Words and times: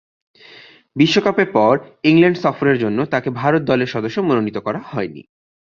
বিশ্বকাপের 0.95 1.49
পর 1.53 1.73
ইংল্যান্ড 2.03 2.37
সফরের 2.37 2.77
জন্য 2.77 2.99
তাকে 3.05 3.29
ভারত 3.31 3.61
দলের 3.61 3.87
সদস্য 3.87 4.17
মনোনীত 4.19 4.57
করা 4.57 4.79
হয়নি। 4.85 5.21